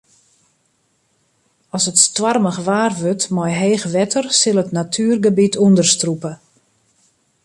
As 1.75 1.83
it 1.91 1.97
stoarmich 2.05 2.61
waar 2.67 2.93
wurdt 2.99 3.25
mei 3.35 3.53
heech 3.61 3.85
wetter 3.95 4.25
sil 4.39 4.61
it 4.63 4.73
natuergebiet 4.77 5.59
ûnderstrûpe. 5.65 6.31